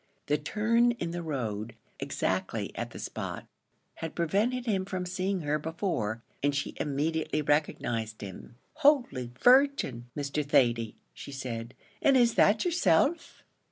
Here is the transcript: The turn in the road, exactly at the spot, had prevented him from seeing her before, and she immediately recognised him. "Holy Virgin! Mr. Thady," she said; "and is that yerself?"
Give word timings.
The 0.25 0.39
turn 0.39 0.93
in 0.93 1.11
the 1.11 1.21
road, 1.21 1.75
exactly 1.99 2.75
at 2.75 2.89
the 2.89 2.97
spot, 2.97 3.45
had 3.97 4.15
prevented 4.15 4.65
him 4.65 4.83
from 4.83 5.05
seeing 5.05 5.41
her 5.41 5.59
before, 5.59 6.23
and 6.41 6.55
she 6.55 6.73
immediately 6.77 7.43
recognised 7.43 8.21
him. 8.21 8.55
"Holy 8.77 9.29
Virgin! 9.39 10.09
Mr. 10.17 10.43
Thady," 10.43 10.95
she 11.13 11.31
said; 11.31 11.75
"and 12.01 12.17
is 12.17 12.33
that 12.33 12.65
yerself?" 12.65 13.43